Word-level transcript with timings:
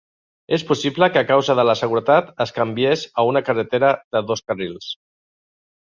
És 0.55 0.63
possible 0.69 1.09
que 1.17 1.21
a 1.21 1.27
causa 1.31 1.55
de 1.59 1.65
la 1.69 1.75
seguretat 1.83 2.33
es 2.45 2.55
canviés 2.57 3.03
a 3.25 3.29
una 3.33 3.45
carretera 3.51 3.95
de 4.17 4.23
dos 4.31 4.43
carrils. 4.51 4.93